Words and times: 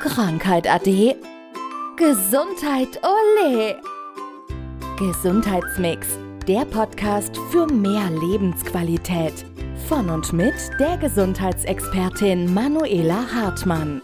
Krankheit 0.00 0.66
ade. 0.66 1.14
Gesundheit 1.98 2.98
ole. 3.04 3.76
Gesundheitsmix, 4.98 6.18
der 6.48 6.64
Podcast 6.64 7.36
für 7.50 7.66
mehr 7.66 8.08
Lebensqualität. 8.10 9.44
Von 9.88 10.08
und 10.08 10.32
mit 10.32 10.54
der 10.78 10.96
Gesundheitsexpertin 10.96 12.54
Manuela 12.54 13.26
Hartmann. 13.30 14.00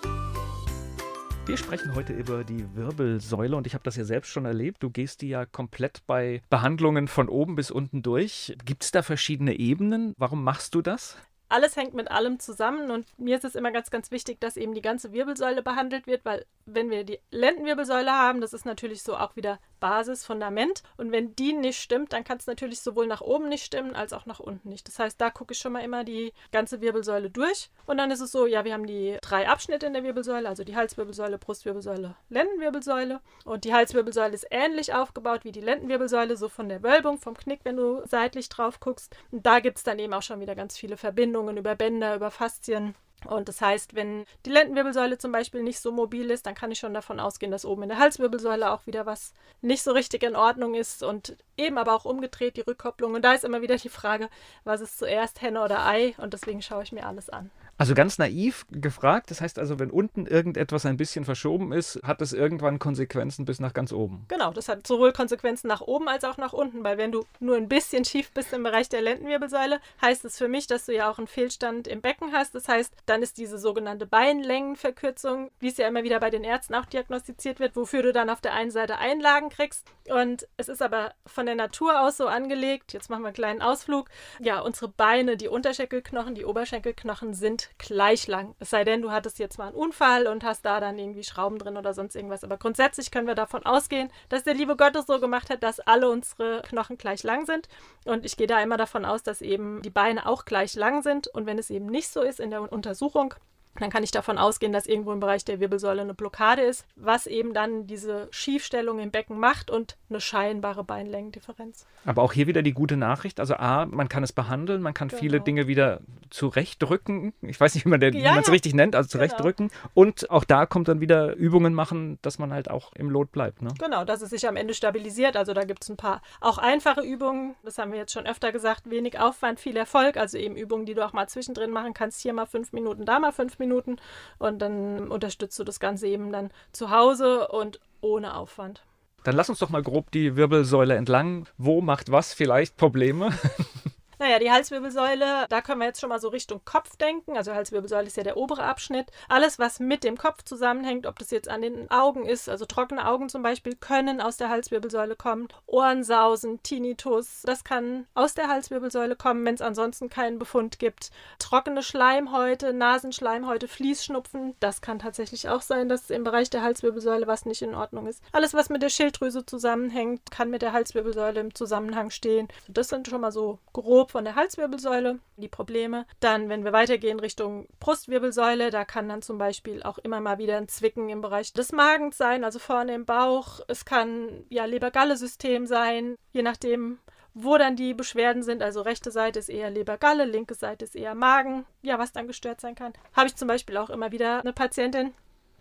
Wir 1.47 1.57
sprechen 1.57 1.95
heute 1.95 2.13
über 2.13 2.45
die 2.45 2.67
Wirbelsäule 2.75 3.57
und 3.57 3.67
ich 3.67 3.73
habe 3.73 3.85
das 3.85 3.97
ja 3.97 4.05
selbst 4.05 4.29
schon 4.31 4.45
erlebt. 4.45 4.83
Du 4.83 4.91
gehst 4.91 5.23
die 5.23 5.29
ja 5.29 5.47
komplett 5.47 6.07
bei 6.07 6.43
Behandlungen 6.51 7.09
von 7.09 7.31
oben 7.31 7.57
bis 7.57 7.71
unten 7.71 8.03
durch. 8.03 8.55
Gibt 8.67 8.85
es 8.85 8.91
da 8.91 9.01
verschiedene 9.01 9.59
Ebenen? 9.59 10.13
Warum 10.19 10.45
machst 10.45 10.75
du 10.75 10.83
das? 10.83 11.17
Alles 11.49 11.77
hängt 11.77 11.95
mit 11.95 12.11
allem 12.11 12.39
zusammen 12.39 12.91
und 12.91 13.07
mir 13.19 13.37
ist 13.37 13.45
es 13.45 13.55
immer 13.55 13.71
ganz, 13.71 13.91
ganz 13.91 14.11
wichtig, 14.11 14.41
dass 14.41 14.57
eben 14.57 14.75
die 14.75 14.83
ganze 14.83 15.13
Wirbelsäule 15.13 15.63
behandelt 15.63 16.07
wird, 16.07 16.25
weil 16.25 16.45
wenn 16.65 16.91
wir 16.91 17.05
die 17.05 17.21
Lendenwirbelsäule 17.31 18.11
haben, 18.11 18.41
das 18.41 18.53
ist 18.53 18.67
natürlich 18.67 19.03
so 19.03 19.17
auch 19.17 19.37
wieder 19.37 19.61
Basis, 19.81 20.25
Fundament 20.25 20.83
und 20.97 21.13
wenn 21.13 21.35
die 21.37 21.53
nicht 21.53 21.81
stimmt, 21.81 22.13
dann 22.13 22.25
kann 22.25 22.39
es 22.39 22.47
natürlich 22.47 22.81
sowohl 22.81 23.07
nach 23.07 23.21
oben 23.21 23.49
nicht 23.49 23.65
stimmen 23.65 23.95
als 23.95 24.13
auch 24.13 24.27
nach 24.27 24.41
unten 24.41 24.69
nicht. 24.69 24.89
Das 24.89 24.99
heißt, 24.99 25.21
da 25.21 25.31
gucke 25.31 25.53
ich 25.53 25.59
schon 25.59 25.73
mal 25.73 25.85
immer 25.85 26.05
die 26.05 26.33
ganze 26.53 26.81
Wirbelsäule 26.81 27.31
durch 27.31 27.71
und 27.87 27.99
dann 27.99 28.11
ist 28.11 28.21
es 28.21 28.33
so, 28.33 28.47
ja, 28.47 28.65
wir 28.65 28.73
haben 28.73 28.87
die 28.87 29.19
drei 29.23 29.49
Abschnitte 29.49 29.87
in 29.87 29.93
der 29.93 30.05
Wirbelsäule, 30.05 30.49
also 30.49 30.65
die 30.65 30.77
Halswirbelsäule, 30.77 31.39
Brustwirbelsäule, 31.39 32.17
Lendenwirbelsäule 32.29 33.21
und 33.45 33.65
die 33.65 33.73
Halswirbelsäule 33.73 34.35
ist 34.35 34.47
ähnlich 34.51 34.95
aufgebaut 34.95 35.45
wie 35.45 35.53
die 35.53 35.61
Lendenwirbelsäule, 35.61 36.37
so 36.37 36.49
von 36.49 36.69
der 36.69 36.83
Wölbung, 36.83 37.19
vom 37.19 37.37
Knick, 37.37 37.61
wenn 37.65 37.77
du 37.77 38.03
seitlich 38.07 38.49
drauf 38.49 38.81
guckst 38.81 39.17
und 39.31 39.47
da 39.47 39.61
gibt 39.61 39.79
es 39.79 39.85
dann 39.85 39.99
eben 39.99 40.13
auch 40.13 40.23
schon 40.23 40.41
wieder 40.41 40.55
ganz 40.55 40.77
viele 40.77 40.97
Verbindungen 40.97 41.57
über 41.57 41.75
Bänder, 41.75 42.17
über 42.17 42.31
Faszien. 42.31 42.95
Und 43.25 43.49
das 43.49 43.61
heißt, 43.61 43.95
wenn 43.95 44.25
die 44.45 44.51
Lendenwirbelsäule 44.51 45.19
zum 45.19 45.33
Beispiel 45.33 45.63
nicht 45.63 45.81
so 45.81 45.91
mobil 45.91 46.31
ist, 46.31 46.47
dann 46.47 46.55
kann 46.55 46.71
ich 46.71 46.79
schon 46.79 46.95
davon 46.95 47.19
ausgehen, 47.19 47.51
dass 47.51 47.65
oben 47.65 47.85
in 47.85 47.89
der 47.89 47.99
Halswirbelsäule 47.99 48.71
auch 48.71 48.87
wieder 48.87 49.07
was 49.07 49.33
nicht 49.63 49.83
so 49.83 49.93
richtig 49.93 50.23
in 50.23 50.37
Ordnung 50.37 50.75
ist 50.75 51.03
und 51.03 51.37
eben 51.57 51.79
aber 51.79 51.95
auch 51.95 52.05
umgedreht 52.05 52.57
die 52.57 52.63
Rückkopplung. 52.63 53.15
Und 53.15 53.23
da 53.23 53.33
ist 53.33 53.45
immer 53.45 53.63
wieder 53.63 53.77
die 53.77 53.89
Frage, 53.89 54.29
was 54.65 54.81
ist 54.81 54.99
zuerst 54.99 55.41
Henne 55.41 55.63
oder 55.63 55.87
Ei? 55.87 56.15
Und 56.19 56.35
deswegen 56.35 56.63
schaue 56.63 56.83
ich 56.83 56.93
mir 56.93 57.07
alles 57.07 57.31
an. 57.31 57.51
Also 57.79 57.93
ganz 57.93 58.17
naiv 58.17 58.65
gefragt, 58.71 59.31
das 59.31 59.43
heißt 59.43 59.59
also, 59.59 59.79
wenn 59.79 59.91
unten 59.91 60.27
irgendetwas 60.27 60.87
ein 60.87 60.97
bisschen 60.97 61.27
verschoben 61.27 61.73
ist, 61.73 62.01
hat 62.03 62.23
das 62.23 62.33
irgendwann 62.33 62.79
Konsequenzen 62.79 63.45
bis 63.45 63.61
nach 63.61 63.75
ganz 63.75 63.93
oben. 63.93 64.25
Genau, 64.29 64.51
das 64.51 64.69
hat 64.69 64.87
sowohl 64.87 65.13
Konsequenzen 65.13 65.69
nach 65.69 65.83
oben 65.83 66.09
als 66.09 66.25
auch 66.25 66.39
nach 66.39 66.55
unten, 66.55 66.85
weil 66.85 66.97
wenn 66.97 67.13
du 67.13 67.27
nur 67.39 67.57
ein 67.57 67.69
bisschen 67.69 68.07
schief 68.07 68.33
bist 68.33 68.55
im 68.55 68.63
Bereich 68.63 68.89
der 68.89 69.03
Lendenwirbelsäule, 69.03 69.81
heißt 70.01 70.25
es 70.25 70.39
für 70.39 70.49
mich, 70.49 70.67
dass 70.67 70.87
du 70.87 70.95
ja 70.95 71.11
auch 71.11 71.19
einen 71.19 71.27
Fehlstand 71.27 71.87
im 71.87 72.01
Becken 72.01 72.33
hast. 72.33 72.55
Das 72.55 72.67
heißt, 72.67 72.95
dann 73.05 73.23
ist 73.23 73.37
diese 73.37 73.59
sogenannte 73.59 74.07
Beinlängenverkürzung, 74.07 75.51
wie 75.61 75.69
es 75.69 75.77
ja 75.77 75.87
immer 75.87 76.03
wieder 76.03 76.19
bei 76.19 76.31
den 76.31 76.45
Ärzten 76.45 76.75
auch 76.75 76.87
diagnostiziert 76.87 77.61
wird, 77.61 77.77
wofür 77.77 78.03
du 78.03 78.13
dann 78.13 78.31
auf 78.31 78.41
der 78.41 78.55
einen 78.55 78.71
Seite 78.71 78.97
Einlagen 78.97 79.51
kriegst. 79.51 79.87
Und 80.09 80.49
es 80.57 80.69
ist 80.69 80.81
aber 80.81 81.13
von 81.27 81.45
der 81.45 81.57
Natur 81.57 82.01
aus 82.01 82.17
so 82.17 82.27
angelegt, 82.27 82.95
jetzt 82.95 83.11
machen 83.11 83.23
wir 83.23 83.29
einen 83.29 83.35
kleinen 83.35 83.61
Ausflug, 83.61 84.09
ja, 84.41 84.61
unsere 84.61 84.89
Beine, 84.89 85.37
die 85.37 85.49
Unterschenkelknochen, 85.49 86.35
die 86.35 86.47
Oberschenkelknochen 86.47 87.35
sind 87.35 87.66
gleich 87.79 88.27
lang. 88.27 88.55
Es 88.59 88.71
sei 88.71 88.85
denn, 88.85 89.03
du 89.03 89.11
hattest 89.11 89.39
jetzt 89.39 89.59
mal 89.59 89.69
einen 89.69 89.77
Unfall 89.77 90.27
und 90.27 90.45
hast 90.45 90.65
da 90.65 90.81
dann 90.81 90.99
irgendwie 90.99 91.25
Schrauben 91.25 91.59
drin 91.59 91.77
oder 91.77 91.95
sonst 91.95 92.15
irgendwas. 92.15 92.45
Aber 92.45 92.57
grundsätzlich 92.57 93.11
können 93.11 93.27
wir 93.27 93.35
davon 93.35 93.65
ausgehen, 93.65 94.11
dass 94.29 94.45
der 94.45 94.55
liebe 94.55 94.77
Gott 94.77 94.97
es 94.97 95.07
so 95.07 95.21
gemacht 95.21 95.51
hat, 95.51 95.63
dass 95.63 95.81
alle 95.81 96.11
unsere 96.11 96.63
Knochen 96.63 96.99
gleich 96.99 97.23
lang 97.23 97.47
sind. 97.47 97.69
Und 98.05 98.25
ich 98.25 98.37
gehe 98.37 98.47
da 98.47 98.61
immer 98.63 98.77
davon 98.77 99.05
aus, 99.05 99.23
dass 99.23 99.43
eben 99.43 99.83
die 99.83 99.91
Beine 99.91 100.27
auch 100.27 100.45
gleich 100.45 100.75
lang 100.75 101.03
sind. 101.03 101.29
Und 101.29 101.47
wenn 101.47 101.59
es 101.59 101.71
eben 101.71 101.87
nicht 101.87 102.09
so 102.09 102.23
ist 102.23 102.41
in 102.41 102.51
der 102.51 102.73
Untersuchung, 102.73 103.35
dann 103.81 103.91
kann 103.91 104.03
ich 104.03 104.11
davon 104.11 104.39
ausgehen, 104.39 104.73
dass 104.73 104.87
irgendwo 104.87 105.13
im 105.13 105.21
Bereich 105.21 105.45
der 105.45 105.61
Wirbelsäule 105.61 106.03
eine 106.03 106.15
Blockade 106.15 106.63
ist, 106.63 106.87
was 106.97 107.27
eben 107.27 107.55
dann 107.55 107.87
diese 107.87 108.29
Schiefstellung 108.31 108.99
im 108.99 109.11
Becken 109.11 109.39
macht 109.39 109.71
und 109.71 109.97
eine 110.09 110.21
scheinbare 110.21 110.85
Beinlängendifferenz. 110.85 111.87
Aber 112.05 112.23
auch 112.23 112.33
hier 112.33 112.47
wieder 112.47 112.63
die 112.63 112.73
gute 112.73 112.97
Nachricht. 112.97 113.41
Also 113.41 113.55
A, 113.55 113.87
man 113.87 114.09
kann 114.09 114.23
es 114.23 114.33
behandeln, 114.33 114.83
man 114.83 114.95
kann 114.95 115.09
genau. 115.09 115.21
viele 115.21 115.41
Dinge 115.41 115.67
wieder 115.67 116.01
zurechtdrücken. 116.31 117.33
Ich 117.43 117.61
weiß 117.61 117.75
nicht, 117.75 117.85
wie 117.85 117.91
man 117.91 118.03
es 118.03 118.15
ja, 118.15 118.35
ja. 118.35 118.41
richtig 118.51 118.75
nennt, 118.75 118.95
also 118.95 119.09
zurechtdrücken. 119.09 119.69
Genau. 119.69 119.91
Und 119.95 120.31
auch 120.31 120.45
da 120.45 120.67
kommt 120.67 120.89
dann 120.89 121.01
wieder 121.01 121.35
Übungen 121.35 121.75
machen, 121.75 122.19
dass 122.23 122.39
man 122.39 122.53
halt 122.53 122.71
auch 122.71 122.93
im 122.95 123.11
Lot 123.11 123.33
bleibt. 123.33 123.63
Ne? 123.63 123.71
Genau, 123.79 124.05
dass 124.05 124.23
es 124.23 124.31
sich 124.31 124.47
am 124.49 124.57
Ende 124.57 124.75
stabilisiert. 124.75 125.37
Also 125.37 125.53
da 125.55 125.65
gibt 125.65 125.83
es 125.83 125.91
ein 125.91 125.97
paar 125.97 126.23
auch 126.41 126.59
einfache 126.59 127.01
Übungen. 127.01 127.55
Das 127.65 127.79
haben 127.79 127.93
wir 127.93 127.99
jetzt 127.99 128.13
schon 128.13 128.27
öfter 128.27 128.53
gesagt. 128.53 128.91
Wenig 128.91 129.19
Aufwand, 129.19 129.61
viel 129.61 129.77
Erfolg. 129.77 130.17
Also 130.17 130.39
eben 130.39 130.57
Übungen, 130.57 130.87
die 130.87 130.95
du 130.95 131.05
auch 131.05 131.13
mal 131.13 131.29
zwischendrin 131.29 131.71
machen 131.71 131.95
kannst. 131.95 132.21
Hier 132.21 132.33
mal 132.33 132.47
fünf 132.47 132.73
Minuten, 132.73 133.05
da 133.05 133.19
mal 133.19 133.33
fünf 133.33 133.59
Minuten. 133.59 133.66
Minuten 133.67 133.97
und 134.39 134.61
dann 134.61 135.09
unterstützt 135.09 135.59
du 135.59 135.65
das 135.65 135.81
Ganze 135.81 136.07
eben 136.07 136.33
dann 136.33 136.51
zu 136.73 136.91
Hause 136.91 137.49
und 137.49 137.81
ohne 138.01 138.37
Aufwand. 138.37 138.83
Dann 139.25 139.35
lass 139.35 139.49
uns 139.49 139.59
doch 139.59 139.71
mal 139.71 139.83
grob 139.83 140.11
die 140.13 140.37
Wirbelsäule 140.37 140.95
entlang. 140.95 141.47
Wo 141.59 141.81
macht 141.81 142.13
was 142.13 142.33
vielleicht 142.33 142.77
Probleme? 142.77 143.31
Naja, 144.19 144.39
die 144.39 144.51
Halswirbelsäule, 144.51 145.47
da 145.49 145.61
können 145.61 145.81
wir 145.81 145.87
jetzt 145.87 146.01
schon 146.01 146.09
mal 146.09 146.21
so 146.21 146.29
Richtung 146.29 146.63
Kopf 146.65 146.97
denken. 146.97 147.37
Also 147.37 147.53
Halswirbelsäule 147.53 148.07
ist 148.07 148.17
ja 148.17 148.23
der 148.23 148.39
obere 148.39 148.63
Abschnitt. 148.63 149.11
Alles, 149.29 149.59
was 149.59 149.79
mit 149.79 150.05
dem 150.05 150.17
Kopf 150.17 150.43
zusammenhängt, 150.43 151.07
ob 151.07 151.19
das 151.19 151.31
jetzt 151.31 151.49
an 151.49 151.61
den 151.61 151.91
Augen 151.91 152.25
ist, 152.25 152.49
also 152.49 152.65
trockene 152.65 153.07
Augen 153.07 153.29
zum 153.29 153.43
Beispiel, 153.43 153.75
können 153.75 154.23
aus 154.23 154.39
der 154.39 154.49
Halswirbelsäule 154.49 155.17
kommen. 155.17 155.49
Ohrensausen, 155.67 156.63
Tinnitus, 156.63 157.43
das 157.45 157.63
kann 157.63 158.07
aus 158.15 158.35
der 158.35 158.49
Halswirbelsäule 158.49 159.17
kommen, 159.17 159.45
wenn 159.45 159.55
es 159.55 159.61
ansonsten 159.61 160.09
keinen 160.09 160.39
Befund 160.39 160.79
gibt. 160.79 161.11
Trockene 161.39 161.83
Schleimhäute, 161.83 162.73
Nasenschleimhäute, 162.73 163.69
Fließschnupfen, 163.69 164.55
das 164.61 164.81
kann 164.81 164.99
tatsächlich 164.99 165.49
auch 165.51 165.61
sein, 165.61 165.89
dass 165.91 166.11
im 166.11 166.25
Bereich 166.25 166.49
der 166.49 166.63
Halswirbelsäule 166.63 167.27
was 167.27 167.45
nicht 167.45 167.61
in 167.61 167.75
Ordnung 167.75 168.07
ist. 168.07 168.23
Alles, 168.33 168.55
was 168.55 168.71
mit 168.71 168.83
der 168.83 168.89
Schilddrüse 168.89 169.45
zusammenhängt, 169.45 170.31
kann 170.31 170.49
mit 170.49 170.63
der 170.63 170.73
Halswirbelsäule 170.73 171.41
im 171.41 171.55
Zusammenhang 171.55 172.11
stehen. 172.11 172.49
Das 172.69 172.89
sind 172.89 173.09
schon 173.09 173.21
mal 173.21 173.33
so 173.33 173.59
grob 173.73 174.06
grob 174.07 174.11
von 174.11 174.25
der 174.25 174.37
Halswirbelsäule 174.37 175.19
die 175.37 175.49
Probleme. 175.49 176.07
Dann, 176.21 176.49
wenn 176.49 176.65
wir 176.65 176.73
weitergehen 176.73 177.21
Richtung 177.21 177.67
Brustwirbelsäule, 177.81 178.71
da 178.71 178.85
kann 178.85 179.09
dann 179.09 179.23
zum 179.23 179.39
Beispiel 179.39 179.83
auch 179.83 179.99
immer 179.99 180.21
mal 180.21 180.39
wieder 180.39 180.57
ein 180.57 180.69
Zwicken 180.69 181.09
im 181.09 181.21
Bereich 181.21 181.53
des 181.53 181.73
Magens 181.73 182.17
sein, 182.17 182.45
also 182.45 182.59
vorne 182.59 182.95
im 182.95 183.05
Bauch. 183.05 183.61
Es 183.69 183.85
kann 183.85 184.45
ja 184.49 184.65
Leber-Galle-System 184.65 185.67
sein, 185.67 186.17
je 186.33 186.43
nachdem, 186.43 186.99
wo 187.35 187.59
dann 187.59 187.77
die 187.77 187.95
Beschwerden 187.95 188.43
sind. 188.43 188.63
Also 188.63 188.81
rechte 188.81 189.11
Seite 189.11 189.41
ist 189.41 189.49
eher 189.49 189.71
Lebergalle, 189.71 190.25
linke 190.25 190.55
Seite 190.55 190.85
ist 190.85 190.97
eher 190.97 191.15
Magen. 191.15 191.67
Ja, 191.83 191.99
was 191.99 192.13
dann 192.13 192.27
gestört 192.27 192.61
sein 192.61 192.75
kann. 192.75 192.93
Habe 193.13 193.27
ich 193.27 193.37
zum 193.37 193.49
Beispiel 193.49 193.77
auch 193.77 193.91
immer 193.91 194.13
wieder 194.13 194.41
eine 194.41 194.53
Patientin, 194.53 195.13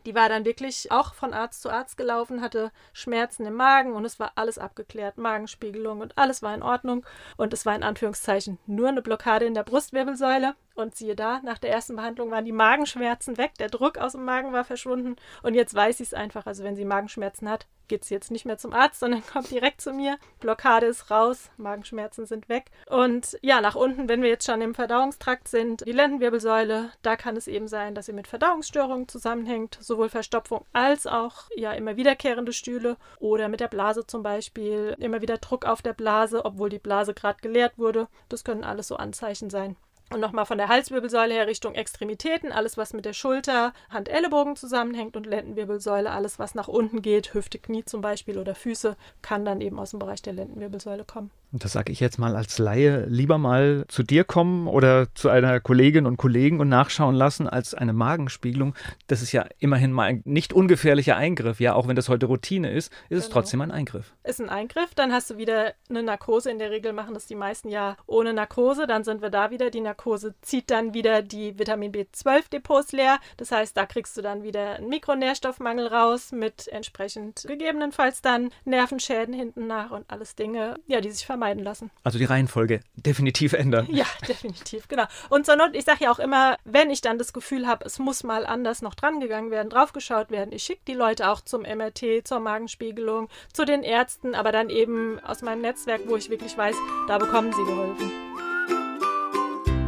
die 0.05 0.15
war 0.15 0.29
dann 0.29 0.45
wirklich 0.45 0.91
auch 0.91 1.13
von 1.13 1.33
Arzt 1.33 1.61
zu 1.61 1.69
Arzt 1.69 1.97
gelaufen, 1.97 2.41
hatte 2.41 2.71
Schmerzen 2.93 3.45
im 3.45 3.55
Magen 3.55 3.93
und 3.93 4.05
es 4.05 4.19
war 4.19 4.33
alles 4.35 4.57
abgeklärt, 4.57 5.17
Magenspiegelung 5.17 6.01
und 6.01 6.17
alles 6.17 6.41
war 6.41 6.53
in 6.53 6.63
Ordnung. 6.63 7.05
Und 7.37 7.53
es 7.53 7.65
war 7.65 7.75
in 7.75 7.83
Anführungszeichen 7.83 8.59
nur 8.65 8.89
eine 8.89 9.01
Blockade 9.01 9.45
in 9.45 9.53
der 9.53 9.63
Brustwirbelsäule. 9.63 10.55
Und 10.75 10.95
siehe 10.95 11.15
da, 11.15 11.39
nach 11.41 11.57
der 11.57 11.71
ersten 11.71 11.95
Behandlung 11.95 12.31
waren 12.31 12.43
die 12.43 12.51
Magenschmerzen 12.51 13.37
weg, 13.37 13.53
der 13.59 13.69
Druck 13.69 13.97
aus 13.97 14.11
dem 14.11 14.25
Magen 14.25 14.51
war 14.51 14.65
verschwunden. 14.65 15.15
Und 15.41 15.53
jetzt 15.53 15.73
weiß 15.73 16.01
ich 16.01 16.07
es 16.07 16.13
einfach. 16.13 16.45
Also 16.45 16.65
wenn 16.65 16.75
sie 16.75 16.83
Magenschmerzen 16.83 17.49
hat, 17.49 17.65
geht 17.87 18.03
sie 18.03 18.13
jetzt 18.13 18.31
nicht 18.31 18.45
mehr 18.45 18.57
zum 18.57 18.73
Arzt, 18.73 18.99
sondern 18.99 19.23
kommt 19.33 19.49
direkt 19.51 19.79
zu 19.79 19.93
mir. 19.93 20.17
Blockade 20.41 20.87
ist 20.87 21.09
raus, 21.09 21.49
Magenschmerzen 21.55 22.25
sind 22.25 22.49
weg. 22.49 22.71
Und 22.87 23.37
ja, 23.41 23.61
nach 23.61 23.75
unten, 23.75 24.09
wenn 24.09 24.21
wir 24.21 24.29
jetzt 24.29 24.45
schon 24.45 24.61
im 24.61 24.75
Verdauungstrakt 24.75 25.47
sind, 25.47 25.85
die 25.85 25.93
Lendenwirbelsäule, 25.93 26.91
da 27.01 27.15
kann 27.15 27.37
es 27.37 27.47
eben 27.47 27.69
sein, 27.69 27.95
dass 27.95 28.07
sie 28.07 28.13
mit 28.13 28.27
Verdauungsstörungen 28.27 29.07
zusammenhängt, 29.07 29.77
sowohl 29.79 30.09
Verstopfung 30.09 30.65
als 30.73 31.07
auch 31.07 31.45
ja 31.55 31.71
immer 31.71 31.95
wiederkehrende 31.95 32.51
Stühle 32.51 32.97
oder 33.19 33.47
mit 33.47 33.61
der 33.61 33.69
Blase 33.69 34.05
zum 34.05 34.23
Beispiel, 34.23 34.95
immer 34.99 35.21
wieder 35.21 35.37
Druck 35.37 35.65
auf 35.65 35.81
der 35.81 35.93
Blase, 35.93 36.43
obwohl 36.43 36.69
die 36.69 36.79
Blase 36.79 37.13
gerade 37.13 37.39
geleert 37.41 37.77
wurde. 37.77 38.07
Das 38.27 38.43
können 38.43 38.65
alles 38.65 38.87
so 38.89 38.97
Anzeichen 38.97 39.49
sein. 39.49 39.77
Und 40.11 40.19
nochmal 40.19 40.45
von 40.45 40.59
der 40.59 40.67
Halswirbelsäule 40.67 41.33
her 41.33 41.47
Richtung 41.47 41.73
Extremitäten, 41.73 42.51
alles 42.51 42.77
was 42.77 42.93
mit 42.93 43.05
der 43.05 43.13
Schulter, 43.13 43.73
Hand, 43.89 44.07
Ellenbogen 44.07 44.55
zusammenhängt 44.55 45.17
und 45.17 45.25
Lendenwirbelsäule, 45.25 46.11
alles 46.11 46.37
was 46.37 46.53
nach 46.53 46.67
unten 46.67 47.01
geht, 47.01 47.33
Hüfte, 47.33 47.57
Knie 47.57 47.83
zum 47.85 48.01
Beispiel 48.01 48.37
oder 48.37 48.53
Füße, 48.53 48.97
kann 49.23 49.45
dann 49.45 49.61
eben 49.61 49.79
aus 49.79 49.91
dem 49.91 49.99
Bereich 49.99 50.21
der 50.21 50.33
Lendenwirbelsäule 50.33 51.05
kommen. 51.05 51.31
Und 51.51 51.63
das 51.63 51.73
sage 51.73 51.91
ich 51.91 51.99
jetzt 51.99 52.17
mal 52.17 52.35
als 52.35 52.57
Laie, 52.57 53.05
lieber 53.07 53.37
mal 53.37 53.85
zu 53.87 54.03
dir 54.03 54.23
kommen 54.23 54.67
oder 54.67 55.13
zu 55.15 55.29
einer 55.29 55.59
Kollegin 55.59 56.05
und 56.05 56.17
Kollegen 56.17 56.59
und 56.59 56.69
nachschauen 56.69 57.15
lassen 57.15 57.47
als 57.47 57.73
eine 57.73 57.93
Magenspiegelung. 57.93 58.75
Das 59.07 59.21
ist 59.21 59.31
ja 59.31 59.45
immerhin 59.59 59.91
mal 59.91 60.03
ein 60.03 60.21
nicht 60.25 60.53
ungefährlicher 60.53 61.15
Eingriff. 61.15 61.59
Ja, 61.59 61.73
auch 61.73 61.87
wenn 61.87 61.95
das 61.95 62.09
heute 62.09 62.25
Routine 62.25 62.71
ist, 62.71 62.91
ist 63.03 63.09
genau. 63.09 63.19
es 63.19 63.29
trotzdem 63.29 63.61
ein 63.61 63.71
Eingriff. 63.71 64.13
Ist 64.23 64.41
ein 64.41 64.49
Eingriff, 64.49 64.93
dann 64.95 65.13
hast 65.13 65.29
du 65.29 65.37
wieder 65.37 65.73
eine 65.89 66.03
Narkose. 66.03 66.51
In 66.51 66.59
der 66.59 66.71
Regel 66.71 66.93
machen 66.93 67.13
das 67.13 67.25
die 67.27 67.35
meisten 67.35 67.69
ja 67.69 67.97
ohne 68.07 68.33
Narkose. 68.33 68.87
Dann 68.87 69.03
sind 69.03 69.21
wir 69.21 69.29
da 69.29 69.51
wieder. 69.51 69.69
Die 69.69 69.81
Narkose 69.81 70.35
zieht 70.41 70.71
dann 70.71 70.93
wieder 70.93 71.21
die 71.21 71.57
Vitamin 71.57 71.91
B12-Depots 71.91 72.91
leer. 72.91 73.19
Das 73.37 73.51
heißt, 73.51 73.75
da 73.77 73.85
kriegst 73.85 74.17
du 74.17 74.21
dann 74.21 74.43
wieder 74.43 74.75
einen 74.75 74.89
Mikronährstoffmangel 74.89 75.87
raus 75.87 76.31
mit 76.31 76.67
entsprechend 76.67 77.45
gegebenenfalls 77.47 78.21
dann 78.21 78.51
Nervenschäden 78.65 79.33
hinten 79.33 79.67
nach 79.67 79.91
und 79.91 80.09
alles 80.09 80.35
Dinge, 80.35 80.75
ja, 80.87 81.01
die 81.01 81.11
sich 81.11 81.25
vermeiden 81.35 81.63
lassen. 81.63 81.91
Also 82.03 82.17
die 82.17 82.25
Reihenfolge 82.25 82.79
definitiv 82.95 83.51
ändern. 83.53 83.87
Ja, 83.91 84.05
definitiv, 84.27 84.87
genau. 84.87 85.03
Und 85.29 85.45
zur 85.45 85.57
Not, 85.57 85.71
ich 85.73 85.83
sage 85.83 86.05
ja 86.05 86.11
auch 86.11 86.19
immer, 86.19 86.55
wenn 86.63 86.89
ich 86.89 87.01
dann 87.01 87.17
das 87.17 87.33
Gefühl 87.33 87.67
habe, 87.67 87.85
es 87.85 87.99
muss 87.99 88.23
mal 88.23 88.45
anders 88.45 88.81
noch 88.81 88.95
drangegangen 88.95 89.51
werden, 89.51 89.69
draufgeschaut 89.69 90.31
werden, 90.31 90.53
ich 90.53 90.63
schicke 90.63 90.81
die 90.87 90.93
Leute 90.93 91.29
auch 91.29 91.41
zum 91.41 91.63
MRT, 91.63 92.25
zur 92.25 92.39
Magenspiegelung, 92.39 93.27
zu 93.51 93.65
den 93.65 93.83
Ärzten, 93.83 94.33
aber 94.33 94.53
dann 94.53 94.69
eben 94.69 95.19
aus 95.19 95.41
meinem 95.41 95.61
Netzwerk, 95.61 96.01
wo 96.07 96.15
ich 96.15 96.29
wirklich 96.29 96.57
weiß, 96.57 96.75
da 97.07 97.17
bekommen 97.17 97.51
sie 97.51 97.63
geholfen. 97.65 98.11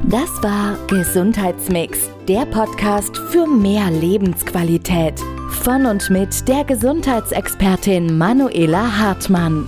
Das 0.03 0.41
war 0.41 0.77
Gesundheitsmix, 0.87 2.09
der 2.27 2.45
Podcast 2.45 3.17
für 3.17 3.45
mehr 3.45 3.89
Lebensqualität. 3.89 5.19
Von 5.63 5.85
und 5.85 6.09
mit 6.09 6.47
der 6.47 6.63
Gesundheitsexpertin 6.63 8.17
Manuela 8.17 8.97
Hartmann. 8.97 9.67